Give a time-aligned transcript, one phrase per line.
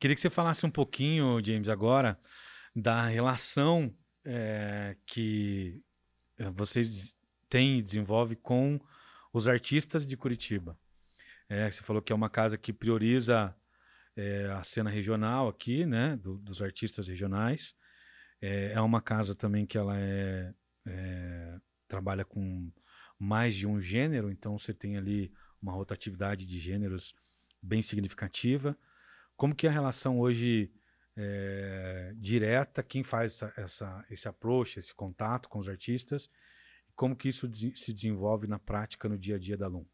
[0.00, 2.18] Queria que você falasse um pouquinho, James, agora,
[2.74, 5.84] da relação é, que
[6.54, 7.14] vocês
[7.50, 8.80] têm e desenvolvem com
[9.30, 10.74] os artistas de Curitiba.
[11.50, 13.54] É, você falou que é uma casa que prioriza
[14.16, 17.74] é, a cena regional aqui, né, do, dos artistas regionais.
[18.40, 20.54] É, é, uma casa também que ela é,
[20.86, 22.72] é, trabalha com
[23.18, 25.30] mais de um gênero, então você tem ali
[25.60, 27.14] uma rotatividade de gêneros
[27.62, 28.74] bem significativa.
[29.40, 30.70] Como que é a relação hoje
[31.16, 36.28] é, direta, quem faz essa, essa, esse approach, esse contato com os artistas,
[36.94, 39.86] como que isso se desenvolve na prática, no dia a dia da Lum?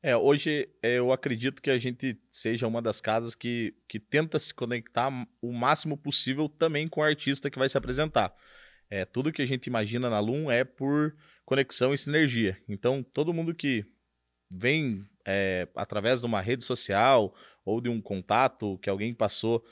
[0.00, 4.54] É, hoje eu acredito que a gente seja uma das casas que, que tenta se
[4.54, 5.10] conectar
[5.42, 8.32] o máximo possível também com o artista que vai se apresentar.
[8.88, 11.12] É, tudo que a gente imagina na Lum é por
[11.44, 12.56] conexão e sinergia.
[12.68, 13.84] Então, todo mundo que
[14.48, 17.34] vem é, através de uma rede social
[17.66, 19.62] ou de um contato que alguém passou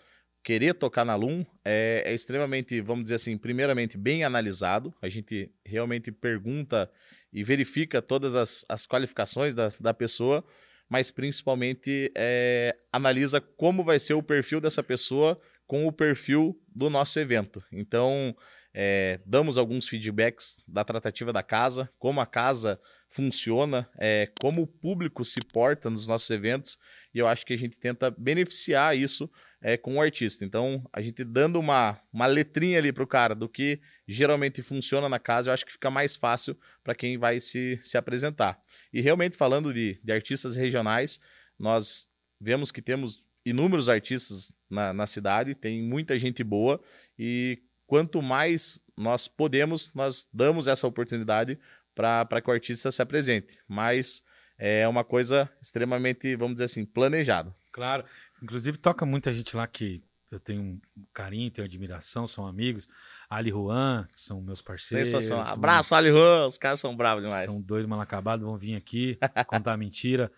[0.44, 4.94] querer tocar na Lum é, é, extremamente, vamos dizer assim, primeiramente bem analisado.
[5.00, 6.90] A gente realmente pergunta
[7.32, 10.44] e verifica todas as, as qualificações da, da pessoa,
[10.86, 16.90] mas principalmente é, analisa como vai ser o perfil dessa pessoa com o perfil do
[16.90, 17.64] nosso evento.
[17.72, 18.36] Então,
[18.74, 24.66] é, damos alguns feedbacks da tratativa da casa, como a casa funciona, é, como o
[24.66, 26.76] público se porta nos nossos eventos,
[27.14, 29.30] e eu acho que a gente tenta beneficiar isso
[29.62, 30.44] é, com o artista.
[30.44, 35.08] Então, a gente dando uma, uma letrinha ali para o cara do que geralmente funciona
[35.08, 38.60] na casa, eu acho que fica mais fácil para quem vai se, se apresentar.
[38.92, 41.20] E realmente, falando de, de artistas regionais,
[41.56, 42.08] nós
[42.40, 46.80] vemos que temos inúmeros artistas na, na cidade, tem muita gente boa
[47.18, 51.58] e quanto mais nós podemos, nós damos essa oportunidade
[51.94, 53.58] para que o artista se apresente.
[53.68, 54.22] Mas
[54.58, 57.54] é uma coisa extremamente, vamos dizer assim, planejada.
[57.72, 58.04] Claro.
[58.42, 60.80] Inclusive, toca muita gente lá que eu tenho um
[61.12, 62.88] carinho, tenho admiração, são amigos.
[63.30, 65.08] Ali Juan, que são meus parceiros.
[65.08, 65.52] Sensacional.
[65.52, 66.46] Abraço, Ali Juan.
[66.46, 67.46] Os caras são bravos demais.
[67.46, 70.30] São dois mal acabados, vão vir aqui contar mentira.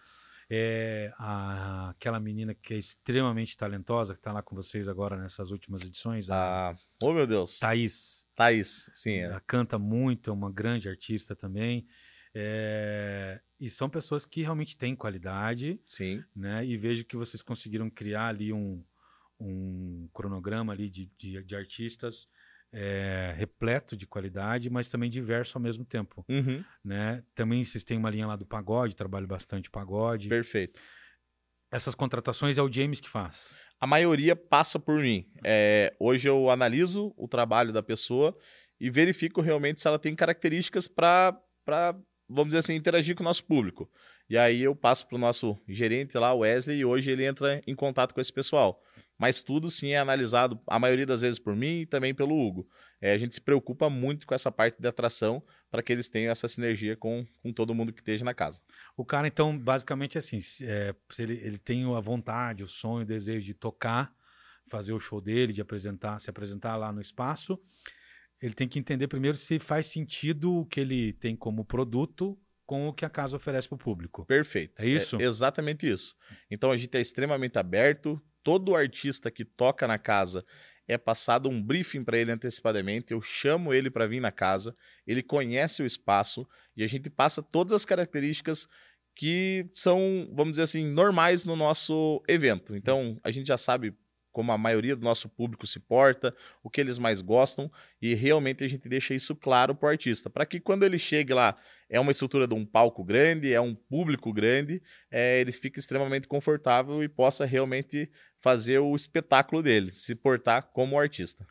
[0.49, 5.51] É, a, aquela menina que é extremamente talentosa, que está lá com vocês agora nessas
[5.51, 6.31] últimas edições.
[6.31, 7.59] A, ah, oh, meu Deus.
[7.59, 8.29] Thaís.
[8.37, 9.15] Thaís, sim.
[9.15, 9.23] É.
[9.23, 11.87] Ela canta muito, é uma grande artista também.
[12.33, 15.81] É, e são pessoas que realmente têm qualidade.
[15.87, 16.23] Sim.
[16.35, 16.65] Né?
[16.65, 18.85] E vejo que vocês conseguiram criar ali um,
[19.41, 22.29] um cronograma ali de, de, de artistas
[22.79, 26.23] é, repleto de qualidade, mas também diverso ao mesmo tempo.
[26.29, 26.63] Uhum.
[26.85, 27.23] Né?
[27.35, 30.29] Também vocês têm uma linha lá do pagode, trabalho bastante pagode.
[30.29, 30.79] Perfeito.
[31.73, 33.57] Essas contratações é o James que faz?
[33.81, 35.27] A maioria passa por mim.
[35.43, 38.37] É, hoje eu analiso o trabalho da pessoa
[38.79, 41.35] e verifico realmente se ela tem características para,
[42.29, 43.91] vamos dizer assim, interagir com o nosso público.
[44.29, 47.63] E aí eu passo para o nosso gerente lá, o Wesley, e hoje ele entra
[47.67, 48.83] em contato com esse pessoal.
[49.19, 52.69] Mas tudo sim é analisado, a maioria das vezes por mim e também pelo Hugo.
[53.01, 56.31] É, a gente se preocupa muito com essa parte de atração para que eles tenham
[56.31, 58.61] essa sinergia com, com todo mundo que esteja na casa.
[58.97, 63.47] O cara, então, basicamente assim, é, ele, ele tem a vontade, o sonho, o desejo
[63.47, 64.15] de tocar,
[64.67, 67.59] fazer o show dele, de apresentar, se apresentar lá no espaço.
[68.41, 72.89] Ele tem que entender primeiro se faz sentido o que ele tem como produto com
[72.89, 74.27] o que a casa oferece para o público.
[74.27, 74.83] Perfeito.
[74.83, 75.17] É isso?
[75.21, 76.15] É exatamente isso.
[76.51, 80.45] Então a gente é extremamente aberto, todo artista que toca na casa
[80.87, 84.73] é passado um briefing para ele antecipadamente, eu chamo ele para vir na casa,
[85.05, 86.47] ele conhece o espaço
[86.77, 88.69] e a gente passa todas as características
[89.17, 92.77] que são, vamos dizer assim, normais no nosso evento.
[92.77, 93.93] Então, a gente já sabe
[94.37, 98.63] como a maioria do nosso público se porta, o que eles mais gostam, e realmente
[98.63, 101.57] a gente deixa isso claro para o artista, para que quando ele chegue lá,
[101.89, 106.29] é uma estrutura de um palco grande, é um público grande, é, ele fique extremamente
[106.29, 111.47] confortável e possa realmente fazer o espetáculo dele, se portar como artista.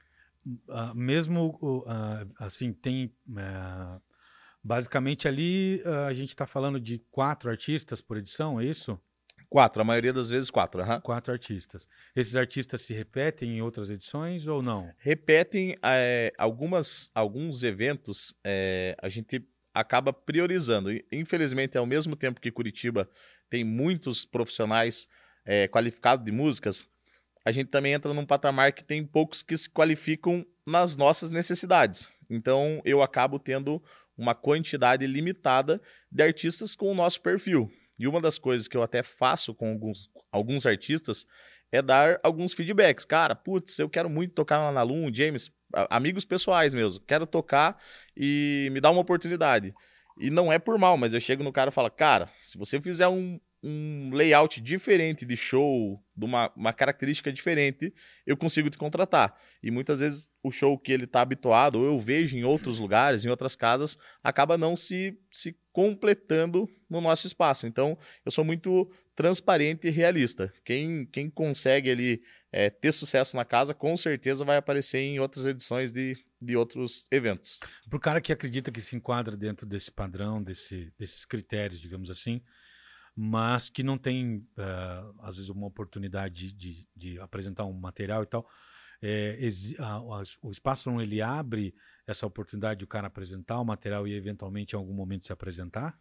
[0.45, 3.11] Uh, mesmo uh, assim, tem.
[3.27, 3.99] Uh,
[4.63, 8.99] basicamente ali a gente está falando de quatro artistas por edição, é isso?
[9.55, 10.83] Quatro, a maioria das vezes quatro.
[10.83, 10.99] Uhum.
[10.99, 11.87] Quatro artistas.
[12.13, 14.91] Esses artistas se repetem em outras edições ou não?
[14.97, 20.89] Repetem é, algumas, alguns eventos, é, a gente acaba priorizando.
[21.09, 23.09] Infelizmente, ao mesmo tempo que Curitiba
[23.49, 25.07] tem muitos profissionais
[25.45, 26.85] é, qualificados de músicas,
[27.45, 32.09] a gente também entra num patamar que tem poucos que se qualificam nas nossas necessidades.
[32.29, 33.81] Então, eu acabo tendo
[34.17, 35.81] uma quantidade limitada
[36.11, 37.71] de artistas com o nosso perfil.
[37.97, 41.25] E uma das coisas que eu até faço com alguns, alguns artistas
[41.71, 43.05] é dar alguns feedbacks.
[43.05, 45.51] Cara, putz, eu quero muito tocar na Lum, James,
[45.89, 47.81] amigos pessoais mesmo, quero tocar
[48.15, 49.73] e me dá uma oportunidade.
[50.17, 52.79] E não é por mal, mas eu chego no cara e falo, cara, se você
[52.79, 57.91] fizer um, um layout diferente de show, de uma, uma característica diferente,
[58.23, 59.35] eu consigo te contratar.
[59.63, 63.25] E muitas vezes o show que ele está habituado, ou eu vejo em outros lugares,
[63.25, 67.65] em outras casas, acaba não se, se completando no nosso espaço.
[67.65, 70.53] Então, eu sou muito transparente e realista.
[70.63, 72.21] Quem, quem consegue ali
[72.51, 77.07] é, ter sucesso na casa, com certeza vai aparecer em outras edições de, de outros
[77.09, 77.59] eventos.
[77.89, 82.11] Para o cara que acredita que se enquadra dentro desse padrão, desse, desses critérios, digamos
[82.11, 82.39] assim,
[83.15, 88.23] mas que não tem, uh, às vezes, uma oportunidade de, de, de, apresentar um material
[88.23, 88.47] e tal,
[89.01, 89.37] é,
[89.79, 91.73] a, a, o espaço não ele abre
[92.07, 95.97] essa oportunidade de o cara apresentar o material e eventualmente em algum momento se apresentar?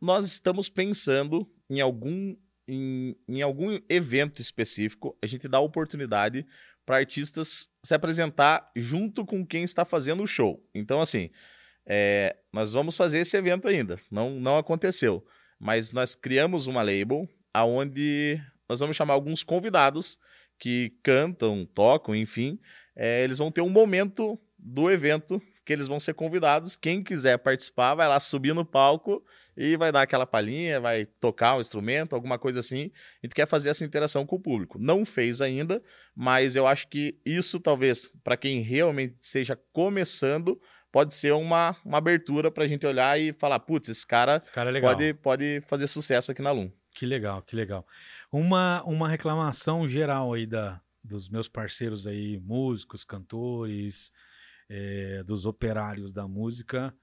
[0.00, 6.46] Nós estamos pensando em algum em, em algum evento específico, a gente dá oportunidade
[6.84, 10.66] para artistas se apresentar junto com quem está fazendo o show.
[10.74, 11.30] Então, assim,
[11.86, 13.98] é, nós vamos fazer esse evento ainda.
[14.10, 15.24] Não, não aconteceu.
[15.64, 18.38] Mas nós criamos uma label aonde
[18.68, 20.18] nós vamos chamar alguns convidados
[20.58, 22.60] que cantam, tocam, enfim.
[22.94, 26.76] É, eles vão ter um momento do evento que eles vão ser convidados.
[26.76, 29.24] Quem quiser participar, vai lá subir no palco
[29.56, 32.90] e vai dar aquela palhinha, vai tocar um instrumento, alguma coisa assim.
[33.22, 34.78] A gente quer fazer essa interação com o público.
[34.78, 35.82] Não fez ainda,
[36.14, 40.60] mas eu acho que isso talvez, para quem realmente esteja começando,
[40.94, 44.52] pode ser uma, uma abertura para a gente olhar e falar: putz, esse cara, esse
[44.52, 46.70] cara é pode, pode fazer sucesso aqui na Lum.
[46.94, 47.84] Que legal, que legal.
[48.30, 54.12] Uma, uma reclamação geral aí da, dos meus parceiros aí, músicos, cantores,
[54.68, 56.94] é, dos operários da música,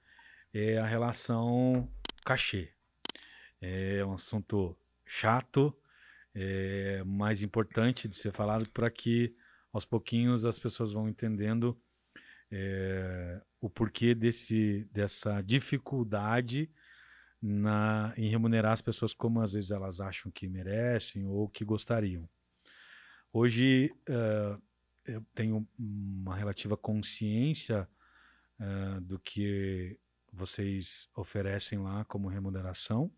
[0.54, 1.92] é a relação
[2.26, 2.72] cachê.
[3.60, 4.74] É um assunto
[5.06, 5.78] chato,
[6.34, 9.36] é, mais importante de ser falado para que
[9.74, 11.78] aos pouquinhos as pessoas vão entendendo
[12.50, 16.70] é, o porquê desse, dessa dificuldade
[17.42, 22.28] na, em remunerar as pessoas como às vezes elas acham que merecem ou que gostariam.
[23.32, 24.62] Hoje uh,
[25.06, 27.88] eu tenho uma relativa consciência
[28.60, 29.98] uh, do que
[30.34, 33.12] vocês oferecem lá como remuneração.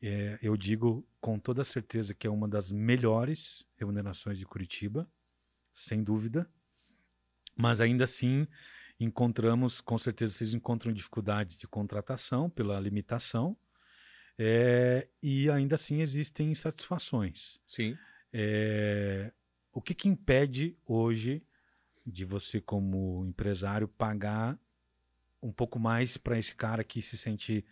[0.00, 5.08] É, eu digo com toda certeza que é uma das melhores remunerações de Curitiba,
[5.72, 6.50] sem dúvida.
[7.56, 8.48] Mas ainda assim,
[9.04, 13.56] encontramos, com certeza vocês encontram dificuldade de contratação pela limitação.
[14.38, 17.60] É, e ainda assim existem insatisfações.
[17.66, 17.96] Sim.
[18.32, 19.32] É,
[19.72, 21.42] o que, que impede hoje
[22.06, 24.58] de você, como empresário, pagar
[25.42, 27.64] um pouco mais para esse cara que se sente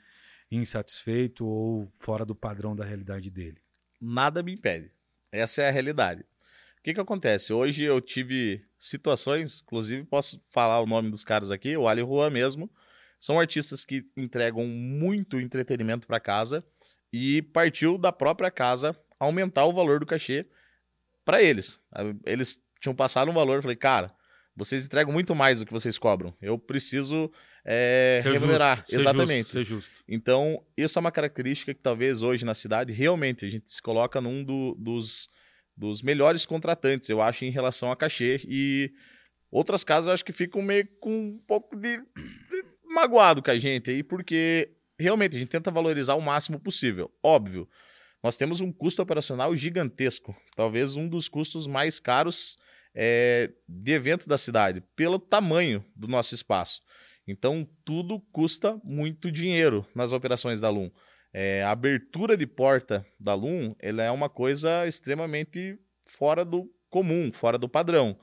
[0.50, 3.62] insatisfeito ou fora do padrão da realidade dele?
[4.00, 4.91] Nada me impede.
[5.33, 6.25] Essa é a realidade.
[6.81, 7.53] O que, que acontece?
[7.53, 12.31] Hoje eu tive situações, inclusive posso falar o nome dos caras aqui, o Ali Rua
[12.31, 12.71] mesmo.
[13.21, 16.65] São artistas que entregam muito entretenimento para casa
[17.12, 20.47] e partiu da própria casa aumentar o valor do cachê
[21.23, 21.79] para eles.
[22.25, 24.11] Eles tinham passado um valor, eu falei, cara,
[24.56, 26.35] vocês entregam muito mais do que vocês cobram.
[26.41, 27.31] Eu preciso
[27.62, 28.79] é, ser remunerar.
[28.79, 29.50] Justo, Exatamente.
[29.50, 30.05] Ser justo, ser justo.
[30.09, 34.19] Então, isso é uma característica que talvez hoje na cidade, realmente, a gente se coloca
[34.19, 35.29] num do, dos,
[35.81, 38.43] dos melhores contratantes, eu acho, em relação a cachê.
[38.47, 38.93] E
[39.50, 43.59] outras casas eu acho que ficam meio com um pouco de, de magoado com a
[43.59, 47.11] gente aí, porque realmente a gente tenta valorizar o máximo possível.
[47.23, 47.66] Óbvio,
[48.23, 52.59] nós temos um custo operacional gigantesco, talvez um dos custos mais caros
[52.95, 56.83] é, de evento da cidade, pelo tamanho do nosso espaço.
[57.26, 60.90] Então, tudo custa muito dinheiro nas operações da Lum.
[61.32, 67.30] É, a abertura de porta da Lum ela é uma coisa extremamente fora do comum,
[67.32, 68.18] fora do padrão.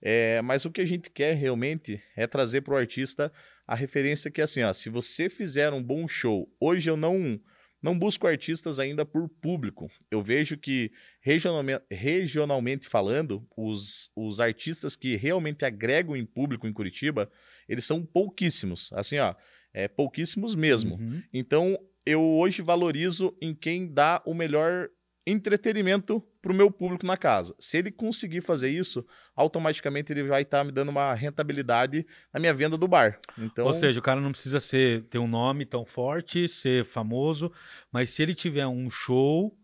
[0.00, 3.32] É, mas o que a gente quer realmente é trazer para o artista
[3.66, 7.40] a referência que é assim, ó, se você fizer um bom show, hoje eu não
[7.82, 9.90] não busco artistas ainda por público.
[10.08, 16.72] Eu vejo que, regionalmente, regionalmente falando, os, os artistas que realmente agregam em público em
[16.72, 17.28] Curitiba,
[17.68, 18.92] eles são pouquíssimos.
[18.92, 19.34] Assim, ó,
[19.74, 20.94] é pouquíssimos mesmo.
[20.94, 21.22] Uhum.
[21.32, 24.88] Então, eu hoje valorizo em quem dá o melhor
[25.26, 27.54] entretenimento para o meu público na casa.
[27.58, 29.06] Se ele conseguir fazer isso,
[29.36, 33.20] automaticamente ele vai estar tá me dando uma rentabilidade na minha venda do bar.
[33.38, 33.64] Então...
[33.64, 37.52] Ou seja, o cara não precisa ser, ter um nome tão forte, ser famoso,
[37.92, 39.56] mas se ele tiver um show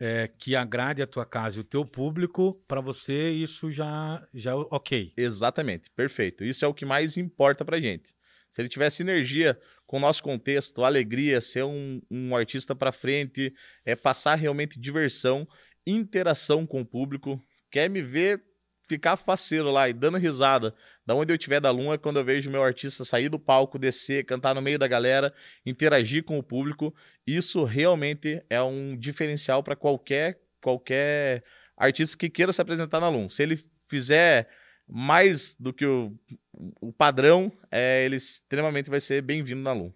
[0.00, 4.56] é, que agrade a tua casa e o teu público, para você isso já já
[4.56, 5.12] ok.
[5.16, 6.42] Exatamente, perfeito.
[6.42, 8.14] Isso é o que mais importa para gente.
[8.52, 13.52] Se ele tiver sinergia com o nosso contexto, alegria, ser um, um artista para frente,
[13.82, 15.48] é passar realmente diversão,
[15.86, 17.42] interação com o público.
[17.70, 18.42] Quer me ver
[18.86, 20.74] ficar faceiro lá e dando risada
[21.06, 24.26] da onde eu tiver da Lua, quando eu vejo meu artista sair do palco, descer,
[24.26, 25.32] cantar no meio da galera,
[25.64, 26.94] interagir com o público,
[27.26, 31.42] isso realmente é um diferencial para qualquer qualquer
[31.74, 33.30] artista que queira se apresentar na Lum.
[33.30, 34.46] Se ele fizer
[34.88, 36.12] mais do que o,
[36.80, 39.92] o padrão, é, ele extremamente vai ser bem-vindo na Lum.